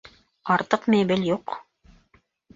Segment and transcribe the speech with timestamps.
[0.55, 1.55] Артыҡ мебель юҡ